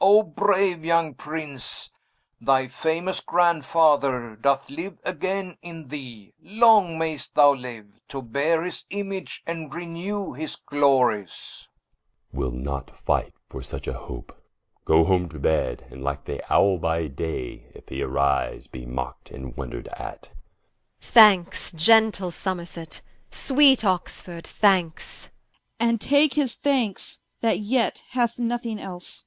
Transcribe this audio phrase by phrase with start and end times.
[0.00, 1.88] Oh braue young Prince:
[2.40, 8.86] thy famous Grandfather Doth liue againe in thee; long may'st thou liue, To beare his
[8.90, 11.74] Image, and renew his Glories Som.
[11.76, 14.36] And he that will not fight for such a hope,
[14.84, 19.30] Goe home to Bed, and like the Owle by day, If he arise, be mock'd
[19.30, 20.28] and wondred at Qu.
[21.02, 23.00] Thankes gentle Somerset,
[23.30, 25.78] sweet Oxford thankes Prince.
[25.88, 29.22] And take his thankes, that yet hath nothing else.